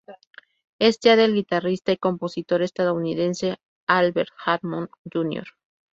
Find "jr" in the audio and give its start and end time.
5.13-5.45